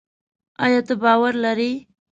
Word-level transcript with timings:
ایا 0.63 0.79
ته 0.87 0.93
باور 1.01 1.33
لري؟ 1.43 1.71